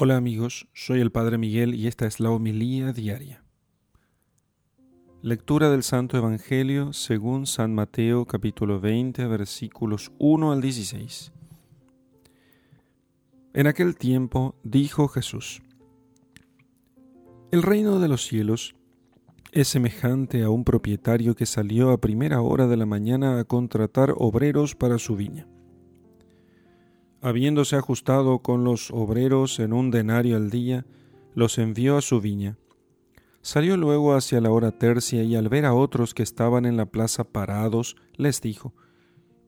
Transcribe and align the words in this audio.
Hola 0.00 0.16
amigos, 0.16 0.68
soy 0.74 1.00
el 1.00 1.10
Padre 1.10 1.38
Miguel 1.38 1.74
y 1.74 1.88
esta 1.88 2.06
es 2.06 2.20
la 2.20 2.30
homilía 2.30 2.92
diaria. 2.92 3.42
Lectura 5.22 5.70
del 5.70 5.82
Santo 5.82 6.16
Evangelio 6.16 6.92
según 6.92 7.46
San 7.48 7.74
Mateo 7.74 8.24
capítulo 8.24 8.78
20 8.78 9.26
versículos 9.26 10.12
1 10.20 10.52
al 10.52 10.60
16. 10.60 11.32
En 13.54 13.66
aquel 13.66 13.96
tiempo 13.96 14.54
dijo 14.62 15.08
Jesús, 15.08 15.62
El 17.50 17.64
reino 17.64 17.98
de 17.98 18.06
los 18.06 18.24
cielos 18.24 18.76
es 19.50 19.66
semejante 19.66 20.44
a 20.44 20.48
un 20.48 20.62
propietario 20.62 21.34
que 21.34 21.44
salió 21.44 21.90
a 21.90 22.00
primera 22.00 22.40
hora 22.40 22.68
de 22.68 22.76
la 22.76 22.86
mañana 22.86 23.40
a 23.40 23.44
contratar 23.44 24.14
obreros 24.16 24.76
para 24.76 24.98
su 24.98 25.16
viña 25.16 25.48
habiéndose 27.20 27.76
ajustado 27.76 28.40
con 28.40 28.64
los 28.64 28.90
obreros 28.90 29.58
en 29.58 29.72
un 29.72 29.90
denario 29.90 30.36
al 30.36 30.50
día, 30.50 30.86
los 31.34 31.58
envió 31.58 31.96
a 31.96 32.02
su 32.02 32.20
viña. 32.20 32.58
Salió 33.42 33.76
luego 33.76 34.14
hacia 34.14 34.40
la 34.40 34.50
hora 34.50 34.72
tercia 34.72 35.22
y 35.22 35.36
al 35.36 35.48
ver 35.48 35.64
a 35.64 35.74
otros 35.74 36.14
que 36.14 36.22
estaban 36.22 36.66
en 36.66 36.76
la 36.76 36.86
plaza 36.86 37.24
parados, 37.24 37.96
les 38.16 38.40
dijo, 38.40 38.74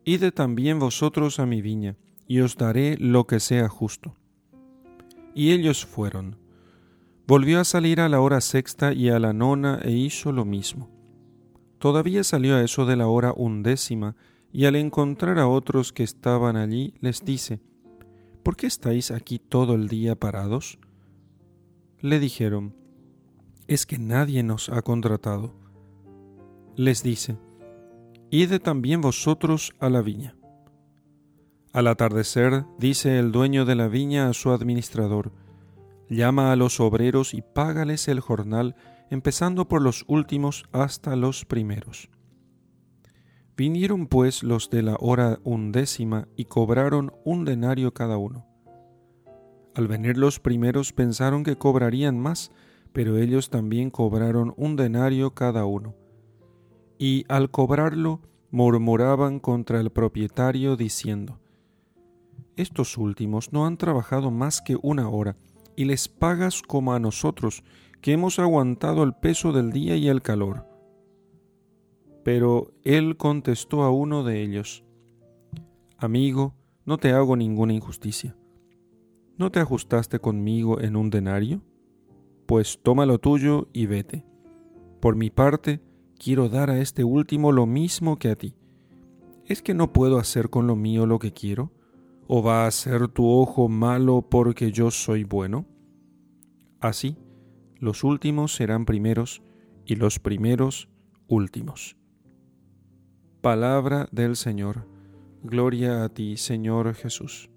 Ide 0.04 0.32
también 0.32 0.78
vosotros 0.78 1.38
a 1.38 1.46
mi 1.46 1.60
viña, 1.60 1.96
y 2.26 2.40
os 2.40 2.56
daré 2.56 2.96
lo 2.98 3.26
que 3.26 3.40
sea 3.40 3.68
justo. 3.68 4.14
Y 5.34 5.52
ellos 5.52 5.84
fueron. 5.84 6.36
Volvió 7.26 7.60
a 7.60 7.64
salir 7.64 8.00
a 8.00 8.08
la 8.08 8.20
hora 8.20 8.40
sexta 8.40 8.92
y 8.92 9.08
a 9.08 9.18
la 9.18 9.32
nona 9.32 9.80
e 9.82 9.92
hizo 9.92 10.32
lo 10.32 10.44
mismo. 10.44 10.88
Todavía 11.78 12.24
salió 12.24 12.56
a 12.56 12.62
eso 12.62 12.86
de 12.86 12.96
la 12.96 13.08
hora 13.08 13.32
undécima, 13.36 14.16
y 14.52 14.64
al 14.64 14.76
encontrar 14.76 15.38
a 15.38 15.48
otros 15.48 15.92
que 15.92 16.02
estaban 16.02 16.56
allí, 16.56 16.94
les 17.00 17.24
dice, 17.24 17.60
¿Por 18.42 18.56
qué 18.56 18.66
estáis 18.66 19.10
aquí 19.10 19.38
todo 19.38 19.74
el 19.74 19.88
día 19.88 20.16
parados? 20.16 20.78
Le 22.00 22.18
dijeron, 22.18 22.74
Es 23.68 23.86
que 23.86 23.98
nadie 23.98 24.42
nos 24.42 24.68
ha 24.68 24.82
contratado. 24.82 25.54
Les 26.74 27.02
dice, 27.02 27.36
Id 28.30 28.58
también 28.60 29.00
vosotros 29.00 29.72
a 29.78 29.90
la 29.90 30.02
viña. 30.02 30.36
Al 31.72 31.86
atardecer, 31.86 32.64
dice 32.78 33.18
el 33.18 33.30
dueño 33.30 33.64
de 33.64 33.76
la 33.76 33.88
viña 33.88 34.28
a 34.28 34.32
su 34.32 34.50
administrador, 34.50 35.32
llama 36.08 36.50
a 36.50 36.56
los 36.56 36.80
obreros 36.80 37.34
y 37.34 37.42
págales 37.42 38.08
el 38.08 38.20
jornal, 38.20 38.74
empezando 39.10 39.68
por 39.68 39.82
los 39.82 40.04
últimos 40.08 40.64
hasta 40.72 41.14
los 41.14 41.44
primeros. 41.44 42.08
Vinieron 43.60 44.06
pues 44.06 44.42
los 44.42 44.70
de 44.70 44.80
la 44.80 44.96
hora 45.00 45.38
undécima 45.44 46.28
y 46.34 46.46
cobraron 46.46 47.12
un 47.26 47.44
denario 47.44 47.92
cada 47.92 48.16
uno. 48.16 48.46
Al 49.74 49.86
venir 49.86 50.16
los 50.16 50.40
primeros 50.40 50.94
pensaron 50.94 51.44
que 51.44 51.56
cobrarían 51.56 52.18
más, 52.18 52.52
pero 52.94 53.18
ellos 53.18 53.50
también 53.50 53.90
cobraron 53.90 54.54
un 54.56 54.76
denario 54.76 55.34
cada 55.34 55.66
uno. 55.66 55.94
Y 56.96 57.26
al 57.28 57.50
cobrarlo 57.50 58.22
murmuraban 58.50 59.40
contra 59.40 59.78
el 59.78 59.90
propietario 59.90 60.76
diciendo, 60.76 61.38
Estos 62.56 62.96
últimos 62.96 63.52
no 63.52 63.66
han 63.66 63.76
trabajado 63.76 64.30
más 64.30 64.62
que 64.62 64.78
una 64.80 65.10
hora, 65.10 65.36
y 65.76 65.84
les 65.84 66.08
pagas 66.08 66.62
como 66.62 66.94
a 66.94 66.98
nosotros, 66.98 67.62
que 68.00 68.12
hemos 68.12 68.38
aguantado 68.38 69.02
el 69.02 69.12
peso 69.12 69.52
del 69.52 69.70
día 69.70 69.96
y 69.96 70.08
el 70.08 70.22
calor. 70.22 70.69
Pero 72.32 72.70
él 72.84 73.16
contestó 73.16 73.82
a 73.82 73.90
uno 73.90 74.22
de 74.22 74.40
ellos, 74.40 74.84
Amigo, 75.98 76.54
no 76.84 76.96
te 76.96 77.10
hago 77.10 77.34
ninguna 77.34 77.72
injusticia. 77.72 78.36
¿No 79.36 79.50
te 79.50 79.58
ajustaste 79.58 80.20
conmigo 80.20 80.80
en 80.80 80.94
un 80.94 81.10
denario? 81.10 81.60
Pues 82.46 82.78
toma 82.84 83.04
lo 83.04 83.18
tuyo 83.18 83.66
y 83.72 83.86
vete. 83.86 84.24
Por 85.00 85.16
mi 85.16 85.30
parte, 85.30 85.80
quiero 86.20 86.48
dar 86.48 86.70
a 86.70 86.78
este 86.78 87.02
último 87.02 87.50
lo 87.50 87.66
mismo 87.66 88.16
que 88.16 88.28
a 88.28 88.36
ti. 88.36 88.54
¿Es 89.44 89.60
que 89.60 89.74
no 89.74 89.92
puedo 89.92 90.16
hacer 90.20 90.50
con 90.50 90.68
lo 90.68 90.76
mío 90.76 91.06
lo 91.06 91.18
que 91.18 91.32
quiero? 91.32 91.72
¿O 92.28 92.44
va 92.44 92.64
a 92.64 92.70
ser 92.70 93.08
tu 93.08 93.28
ojo 93.28 93.68
malo 93.68 94.22
porque 94.22 94.70
yo 94.70 94.92
soy 94.92 95.24
bueno? 95.24 95.66
Así, 96.78 97.16
los 97.80 98.04
últimos 98.04 98.54
serán 98.54 98.84
primeros 98.84 99.42
y 99.84 99.96
los 99.96 100.20
primeros 100.20 100.88
últimos. 101.26 101.96
Palabra 103.40 104.06
del 104.12 104.36
Señor. 104.36 104.86
Gloria 105.42 106.04
a 106.04 106.10
ti, 106.10 106.36
Señor 106.36 106.94
Jesús. 106.94 107.48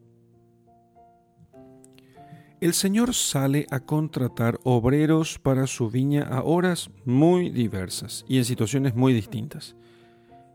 El 2.61 2.73
Señor 2.73 3.13
sale 3.13 3.67
a 3.69 3.81
contratar 3.81 4.61
obreros 4.63 5.39
para 5.39 5.67
su 5.67 5.89
viña 5.89 6.23
a 6.23 6.41
horas 6.41 6.89
muy 7.03 7.49
diversas 7.49 8.23
y 8.29 8.38
en 8.38 8.45
situaciones 8.45 8.95
muy 8.95 9.11
distintas. 9.11 9.75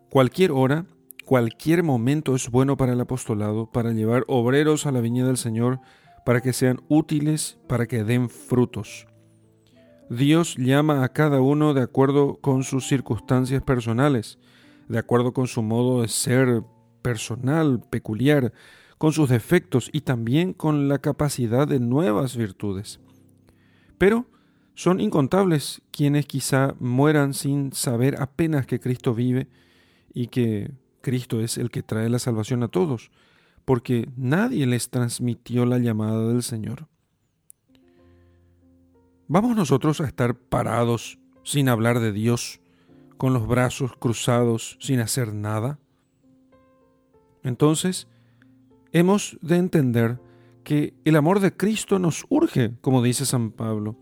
Cualquier 0.08 0.50
hora, 0.50 0.86
cualquier 1.26 1.82
momento 1.82 2.34
es 2.34 2.48
bueno 2.48 2.78
para 2.78 2.94
el 2.94 3.00
apostolado, 3.02 3.70
para 3.70 3.92
llevar 3.92 4.24
obreros 4.28 4.86
a 4.86 4.92
la 4.92 5.02
viña 5.02 5.26
del 5.26 5.36
Señor, 5.36 5.78
para 6.24 6.40
que 6.40 6.54
sean 6.54 6.80
útiles, 6.88 7.58
para 7.66 7.84
que 7.84 8.02
den 8.02 8.30
frutos. 8.30 9.06
Dios 10.08 10.56
llama 10.56 11.04
a 11.04 11.10
cada 11.10 11.42
uno 11.42 11.74
de 11.74 11.82
acuerdo 11.82 12.38
con 12.40 12.64
sus 12.64 12.88
circunstancias 12.88 13.62
personales 13.62 14.38
de 14.88 14.98
acuerdo 14.98 15.32
con 15.32 15.46
su 15.46 15.62
modo 15.62 16.02
de 16.02 16.08
ser 16.08 16.62
personal, 17.02 17.80
peculiar, 17.90 18.52
con 18.96 19.12
sus 19.12 19.28
defectos 19.28 19.90
y 19.92 20.00
también 20.00 20.52
con 20.52 20.88
la 20.88 20.98
capacidad 20.98 21.68
de 21.68 21.78
nuevas 21.78 22.36
virtudes. 22.36 23.00
Pero 23.96 24.26
son 24.74 25.00
incontables 25.00 25.82
quienes 25.90 26.26
quizá 26.26 26.74
mueran 26.80 27.34
sin 27.34 27.72
saber 27.72 28.20
apenas 28.20 28.66
que 28.66 28.80
Cristo 28.80 29.14
vive 29.14 29.48
y 30.12 30.28
que 30.28 30.72
Cristo 31.00 31.40
es 31.40 31.58
el 31.58 31.70
que 31.70 31.82
trae 31.82 32.08
la 32.08 32.18
salvación 32.18 32.62
a 32.62 32.68
todos, 32.68 33.10
porque 33.64 34.08
nadie 34.16 34.66
les 34.66 34.90
transmitió 34.90 35.64
la 35.66 35.78
llamada 35.78 36.28
del 36.28 36.42
Señor. 36.42 36.88
¿Vamos 39.26 39.56
nosotros 39.56 40.00
a 40.00 40.06
estar 40.06 40.36
parados 40.36 41.18
sin 41.44 41.68
hablar 41.68 42.00
de 42.00 42.12
Dios 42.12 42.60
con 43.18 43.34
los 43.34 43.46
brazos 43.46 43.92
cruzados 43.98 44.78
sin 44.80 45.00
hacer 45.00 45.34
nada? 45.34 45.78
Entonces, 47.42 48.08
hemos 48.92 49.36
de 49.42 49.56
entender 49.56 50.20
que 50.64 50.94
el 51.04 51.16
amor 51.16 51.40
de 51.40 51.56
Cristo 51.56 51.98
nos 51.98 52.24
urge, 52.28 52.72
como 52.80 53.02
dice 53.02 53.26
San 53.26 53.50
Pablo. 53.50 53.96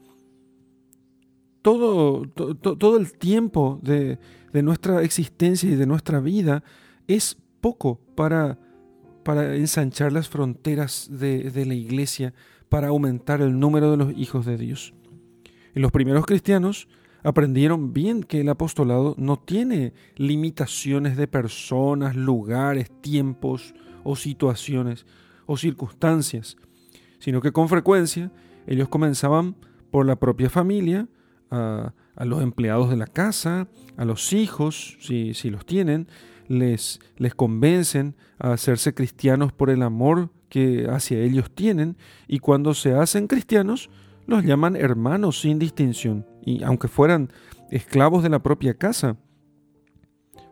Todo, 1.62 2.28
todo 2.28 2.96
el 2.96 3.12
tiempo 3.12 3.80
de, 3.82 4.18
nuestra 4.62 5.02
existencia 5.02 5.70
y 5.70 5.74
de 5.74 5.86
nuestra 5.86 6.20
vida 6.20 6.62
es 7.08 7.36
poco 7.60 8.00
para, 8.14 8.58
para 9.24 9.56
ensanchar 9.56 10.12
las 10.12 10.28
fronteras 10.28 11.08
de, 11.10 11.50
de 11.50 11.66
la 11.66 11.74
iglesia, 11.74 12.34
para 12.68 12.88
aumentar 12.88 13.40
el 13.40 13.58
número 13.58 13.90
de 13.90 13.96
los 13.96 14.16
hijos 14.16 14.46
de 14.46 14.56
Dios. 14.56 14.94
En 15.74 15.82
los 15.82 15.92
primeros 15.92 16.26
cristianos, 16.26 16.88
aprendieron 17.26 17.92
bien 17.92 18.22
que 18.22 18.42
el 18.42 18.48
apostolado 18.48 19.16
no 19.18 19.36
tiene 19.36 19.94
limitaciones 20.14 21.16
de 21.16 21.26
personas, 21.26 22.14
lugares, 22.14 22.88
tiempos 23.00 23.74
o 24.04 24.14
situaciones 24.14 25.06
o 25.44 25.56
circunstancias, 25.56 26.56
sino 27.18 27.40
que 27.40 27.50
con 27.50 27.68
frecuencia 27.68 28.30
ellos 28.68 28.88
comenzaban 28.88 29.56
por 29.90 30.06
la 30.06 30.14
propia 30.14 30.48
familia, 30.48 31.08
a, 31.50 31.92
los 32.24 32.44
empleados 32.44 32.90
de 32.90 32.96
la 32.96 33.08
casa, 33.08 33.66
a 33.96 34.04
los 34.04 34.32
hijos, 34.32 34.96
si, 35.00 35.34
si 35.34 35.50
los 35.50 35.66
tienen, 35.66 36.06
les, 36.46 37.00
les 37.16 37.34
convencen 37.34 38.14
a 38.38 38.52
hacerse 38.52 38.94
cristianos 38.94 39.52
por 39.52 39.70
el 39.70 39.82
amor 39.82 40.30
que 40.48 40.86
hacia 40.88 41.18
ellos 41.18 41.50
tienen, 41.52 41.96
y 42.28 42.38
cuando 42.38 42.72
se 42.72 42.94
hacen 42.94 43.26
cristianos, 43.26 43.90
los 44.26 44.44
llaman 44.44 44.76
hermanos 44.76 45.40
sin 45.40 45.58
distinción, 45.58 46.24
y 46.46 46.62
aunque 46.62 46.88
fueran 46.88 47.30
esclavos 47.70 48.22
de 48.22 48.30
la 48.30 48.42
propia 48.42 48.74
casa. 48.74 49.18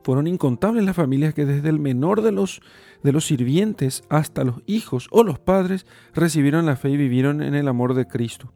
Fueron 0.02 0.26
incontables 0.26 0.84
las 0.84 0.96
familias 0.96 1.32
que 1.32 1.46
desde 1.46 1.70
el 1.70 1.78
menor 1.78 2.20
de 2.20 2.32
los, 2.32 2.60
de 3.02 3.12
los 3.12 3.24
sirvientes 3.24 4.02
hasta 4.10 4.44
los 4.44 4.56
hijos 4.66 5.08
o 5.10 5.24
los 5.24 5.38
padres 5.38 5.86
recibieron 6.12 6.66
la 6.66 6.76
fe 6.76 6.90
y 6.90 6.98
vivieron 6.98 7.42
en 7.42 7.54
el 7.54 7.68
amor 7.68 7.94
de 7.94 8.06
Cristo. 8.06 8.52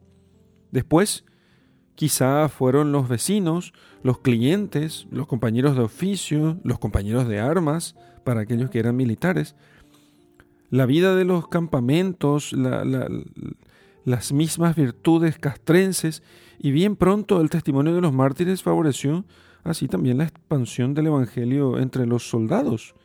Después, 0.71 1.25
quizá 1.95 2.49
fueron 2.49 2.91
los 2.91 3.09
vecinos, 3.09 3.73
los 4.03 4.19
clientes, 4.19 5.07
los 5.09 5.25
compañeros 5.25 5.75
de 5.75 5.81
oficio, 5.81 6.59
los 6.63 6.77
compañeros 6.77 7.27
de 7.27 7.39
armas, 7.39 7.95
para 8.23 8.41
aquellos 8.41 8.69
que 8.69 8.79
eran 8.79 8.95
militares. 8.95 9.55
La 10.69 10.85
vida 10.85 11.15
de 11.15 11.25
los 11.25 11.47
campamentos, 11.47 12.53
la, 12.53 12.83
las 14.05 14.31
mismas 14.31 14.75
virtudes 14.75 15.37
castrenses 15.37 16.23
y 16.59 16.71
bien 16.71 16.95
pronto 16.95 17.41
el 17.41 17.49
testimonio 17.49 17.93
de 17.93 18.01
los 18.01 18.13
mártires 18.13 18.63
favoreció 18.63 19.25
así 19.63 19.87
también 19.87 20.17
la 20.17 20.25
expansión 20.25 20.93
del 20.93 21.07
Evangelio 21.07 21.79
entre 21.79 22.05
los 22.05 22.29
soldados. 22.29 22.95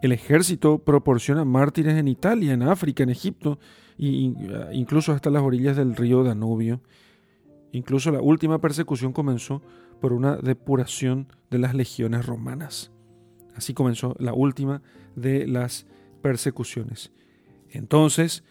El 0.00 0.12
ejército 0.12 0.78
proporciona 0.78 1.44
mártires 1.44 1.94
en 1.96 2.08
Italia, 2.08 2.52
en 2.52 2.62
África, 2.62 3.02
en 3.02 3.10
Egipto, 3.10 3.58
e 3.98 4.32
incluso 4.72 5.12
hasta 5.12 5.30
las 5.30 5.42
orillas 5.42 5.76
del 5.76 5.96
río 5.96 6.22
Danubio. 6.22 6.80
Incluso 7.72 8.12
la 8.12 8.20
última 8.20 8.60
persecución 8.60 9.12
comenzó 9.12 9.60
por 10.00 10.12
una 10.12 10.36
depuración 10.36 11.26
de 11.50 11.58
las 11.58 11.74
legiones 11.74 12.26
romanas. 12.26 12.92
Así 13.56 13.74
comenzó 13.74 14.14
la 14.20 14.32
última 14.32 14.82
de 15.16 15.48
las 15.48 15.86
persecuciones. 16.22 17.12
Entonces, 17.70 18.44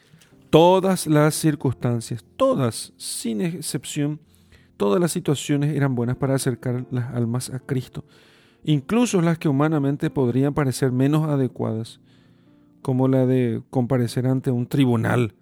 todas 0.50 1.08
las 1.08 1.36
circunstancias, 1.36 2.26
todas, 2.36 2.94
sin 2.98 3.42
excepción, 3.42 4.20
todas 4.78 5.00
las 5.00 5.12
situaciones 5.12 5.76
eran 5.76 5.96
buenas 5.96 6.18
para 6.18 6.36
acercar 6.36 6.86
las 6.92 7.14
almas 7.14 7.50
a 7.50 7.60
Cristo 7.60 8.04
incluso 8.68 9.22
las 9.22 9.38
que 9.40 9.48
humanamente 9.48 10.10
podrían 10.10 10.54
parecer 10.54 10.92
menos 10.92 11.28
adecuadas, 11.28 12.02
como 12.82 13.08
la 13.08 13.26
de 13.26 13.62
comparecer 13.70 14.28
ante 14.28 14.52
un 14.52 14.68
tribunal. 14.68 15.36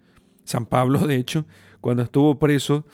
San 0.44 0.64
Pablo, 0.64 1.00
de 1.00 1.16
hecho, 1.16 1.44
cuando 1.80 2.04
estuvo 2.04 2.38
preso 2.38 2.86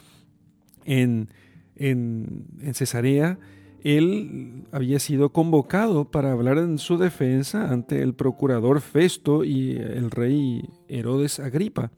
en, 0.87 1.29
en, 1.77 2.47
Cesarea, 2.73 3.39
él 3.85 4.65
había 4.73 4.99
sido 4.99 5.33
convocado 5.33 6.11
para 6.11 6.33
hablar 6.33 6.59
en 6.59 6.79
su 6.79 6.99
defensa 6.99 7.71
ante 7.71 8.03
el 8.03 8.15
procurador 8.15 8.81
Festo 8.81 9.45
y 9.45 9.73
el 9.73 10.11
rey 10.11 10.69
Herodes 10.89 11.41
Agripa. 11.41 11.91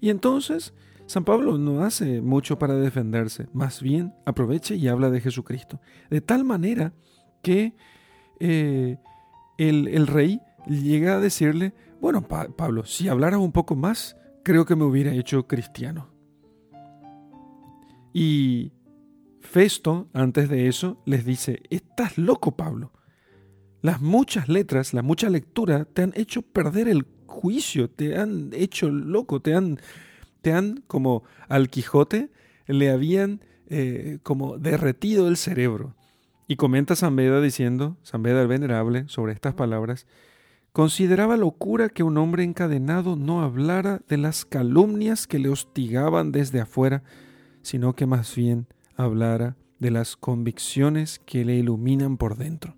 Y 0.00 0.10
entonces 0.10 0.74
San 1.06 1.24
Pablo 1.24 1.58
no 1.58 1.82
hace 1.82 2.20
mucho 2.20 2.58
para 2.58 2.74
defenderse, 2.74 3.48
más 3.52 3.82
bien 3.82 4.14
aprovecha 4.26 4.74
y 4.74 4.86
habla 4.86 5.10
de 5.10 5.20
Jesucristo. 5.20 5.80
De 6.08 6.20
tal 6.20 6.44
manera 6.44 6.92
que 7.42 7.74
eh, 8.38 8.96
el, 9.58 10.06
rey 10.06 10.40
llega 10.68 11.16
a 11.16 11.20
decirle, 11.20 11.74
bueno, 12.00 12.28
Pablo, 12.28 12.84
si 12.84 13.08
hablaras 13.08 13.40
un 13.40 13.52
poco 13.52 13.74
más, 13.74 14.16
creo 14.42 14.64
que 14.64 14.76
me 14.76 14.84
hubiera 14.84 15.12
hecho 15.12 15.46
cristiano. 15.46 16.08
Y 18.12 18.72
Festo, 19.40 20.08
antes 20.12 20.48
de 20.48 20.68
eso, 20.68 21.02
les 21.06 21.24
dice, 21.24 21.62
estás 21.70 22.18
loco, 22.18 22.56
Pablo. 22.56 22.92
Las 23.82 24.00
muchas 24.00 24.48
letras, 24.48 24.92
la 24.94 25.02
mucha 25.02 25.30
lectura 25.30 25.86
te 25.86 26.02
han 26.02 26.12
hecho 26.14 26.42
perder 26.42 26.88
el 26.88 27.06
juicio, 27.26 27.88
te 27.88 28.18
han 28.18 28.50
hecho 28.52 28.90
loco, 28.90 29.40
te 29.40 29.54
han, 29.54 29.80
te 30.42 30.52
han 30.52 30.82
como 30.86 31.24
al 31.48 31.70
Quijote, 31.70 32.30
le 32.66 32.90
habían 32.90 33.40
eh, 33.68 34.18
como 34.22 34.58
derretido 34.58 35.28
el 35.28 35.36
cerebro. 35.36 35.94
Y 36.46 36.56
comenta 36.56 36.96
San 36.96 37.16
Beda 37.16 37.40
diciendo, 37.40 37.96
San 38.02 38.22
Beda 38.22 38.42
el 38.42 38.48
Venerable, 38.48 39.04
sobre 39.08 39.32
estas 39.32 39.54
palabras, 39.54 40.06
consideraba 40.72 41.36
locura 41.36 41.88
que 41.88 42.02
un 42.02 42.18
hombre 42.18 42.44
encadenado 42.44 43.16
no 43.16 43.42
hablara 43.42 44.02
de 44.08 44.18
las 44.18 44.44
calumnias 44.44 45.26
que 45.26 45.38
le 45.38 45.48
hostigaban 45.48 46.32
desde 46.32 46.60
afuera, 46.60 47.02
sino 47.62 47.94
que 47.94 48.06
más 48.06 48.34
bien 48.34 48.66
hablara 49.04 49.56
de 49.78 49.90
las 49.90 50.16
convicciones 50.16 51.20
que 51.24 51.44
le 51.44 51.56
iluminan 51.56 52.16
por 52.16 52.36
dentro. 52.36 52.76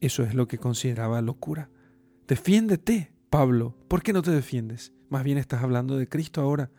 Eso 0.00 0.22
es 0.22 0.34
lo 0.34 0.46
que 0.46 0.58
consideraba 0.58 1.20
locura. 1.22 1.70
Defiéndete, 2.26 3.12
Pablo. 3.30 3.74
¿Por 3.88 4.02
qué 4.02 4.12
no 4.12 4.22
te 4.22 4.30
defiendes? 4.30 4.92
Más 5.08 5.24
bien 5.24 5.38
estás 5.38 5.62
hablando 5.62 5.96
de 5.96 6.08
Cristo 6.08 6.40
ahora. 6.40 6.70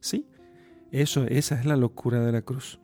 Sí, 0.00 0.26
eso, 0.90 1.24
esa 1.24 1.58
es 1.58 1.66
la 1.66 1.76
locura 1.76 2.20
de 2.20 2.32
la 2.32 2.42
cruz. 2.42 2.80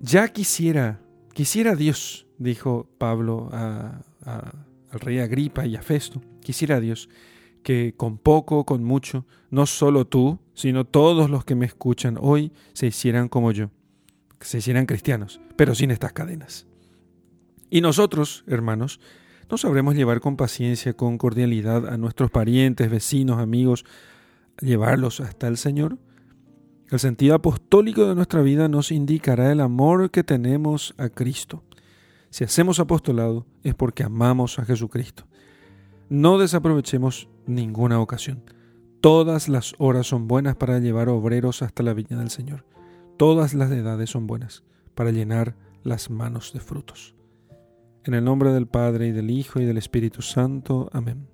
Ya 0.00 0.28
quisiera, 0.28 1.00
quisiera 1.32 1.74
Dios, 1.74 2.26
dijo 2.38 2.88
Pablo 2.98 3.48
al 3.52 5.00
rey 5.00 5.18
Agripa 5.18 5.66
y 5.66 5.76
a 5.76 5.82
Festo, 5.82 6.22
quisiera 6.40 6.80
Dios 6.80 7.08
que 7.66 7.94
con 7.96 8.16
poco 8.16 8.64
con 8.64 8.84
mucho, 8.84 9.26
no 9.50 9.66
solo 9.66 10.06
tú, 10.06 10.38
sino 10.54 10.84
todos 10.84 11.28
los 11.28 11.44
que 11.44 11.56
me 11.56 11.66
escuchan 11.66 12.16
hoy 12.20 12.52
se 12.74 12.86
hicieran 12.86 13.28
como 13.28 13.50
yo, 13.50 13.70
se 14.38 14.58
hicieran 14.58 14.86
cristianos, 14.86 15.40
pero 15.56 15.74
sin 15.74 15.90
estas 15.90 16.12
cadenas. 16.12 16.68
Y 17.68 17.80
nosotros, 17.80 18.44
hermanos, 18.46 19.00
no 19.50 19.58
sabremos 19.58 19.96
llevar 19.96 20.20
con 20.20 20.36
paciencia, 20.36 20.92
con 20.92 21.18
cordialidad 21.18 21.88
a 21.88 21.96
nuestros 21.96 22.30
parientes, 22.30 22.88
vecinos, 22.88 23.40
amigos, 23.40 23.84
llevarlos 24.60 25.18
hasta 25.18 25.48
el 25.48 25.56
Señor. 25.56 25.98
El 26.92 27.00
sentido 27.00 27.34
apostólico 27.34 28.06
de 28.06 28.14
nuestra 28.14 28.42
vida 28.42 28.68
nos 28.68 28.92
indicará 28.92 29.50
el 29.50 29.60
amor 29.60 30.12
que 30.12 30.22
tenemos 30.22 30.94
a 30.98 31.08
Cristo. 31.08 31.64
Si 32.30 32.44
hacemos 32.44 32.78
apostolado 32.78 33.44
es 33.64 33.74
porque 33.74 34.04
amamos 34.04 34.60
a 34.60 34.64
Jesucristo. 34.64 35.26
No 36.08 36.38
desaprovechemos 36.38 37.28
ninguna 37.46 38.00
ocasión. 38.00 38.42
Todas 39.00 39.48
las 39.48 39.74
horas 39.78 40.06
son 40.06 40.28
buenas 40.28 40.56
para 40.56 40.78
llevar 40.78 41.08
obreros 41.08 41.62
hasta 41.62 41.82
la 41.82 41.94
viña 41.94 42.16
del 42.16 42.30
Señor. 42.30 42.64
Todas 43.16 43.54
las 43.54 43.70
edades 43.70 44.10
son 44.10 44.26
buenas 44.26 44.62
para 44.94 45.10
llenar 45.10 45.56
las 45.82 46.10
manos 46.10 46.52
de 46.52 46.60
frutos. 46.60 47.14
En 48.04 48.14
el 48.14 48.24
nombre 48.24 48.52
del 48.52 48.66
Padre 48.66 49.08
y 49.08 49.12
del 49.12 49.30
Hijo 49.30 49.60
y 49.60 49.64
del 49.64 49.78
Espíritu 49.78 50.22
Santo. 50.22 50.88
Amén. 50.92 51.26